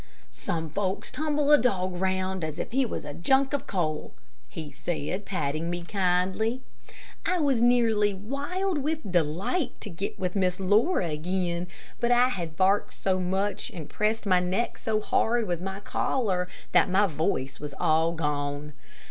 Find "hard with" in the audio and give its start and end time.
15.01-15.61